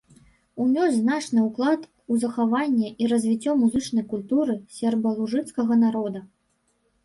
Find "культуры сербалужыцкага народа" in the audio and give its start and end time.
4.17-6.19